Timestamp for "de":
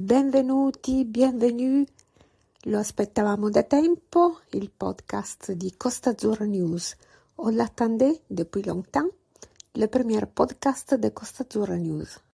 10.94-11.12